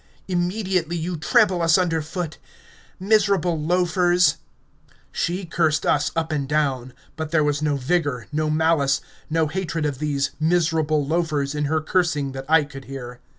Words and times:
Immediately 0.27 0.97
you 0.97 1.15
trample 1.15 1.61
us 1.61 1.77
underfoot... 1.77 2.39
Miserable 2.99 3.59
loafers" 3.61 4.37
She 5.11 5.45
cursed 5.45 5.85
us 5.85 6.11
up 6.15 6.31
and 6.31 6.49
down, 6.49 6.93
but 7.15 7.29
there 7.29 7.43
was 7.43 7.61
no 7.61 7.75
vigour, 7.75 8.25
no 8.31 8.49
malice, 8.49 9.01
no 9.29 9.45
hatred 9.45 9.85
of 9.85 9.99
these 9.99 10.31
"miserable 10.39 11.05
loafers" 11.05 11.53
in 11.53 11.65
her 11.65 11.81
cursing 11.81 12.31
that 12.31 12.45
I 12.49 12.63
could 12.63 12.85
hear. 12.85 13.19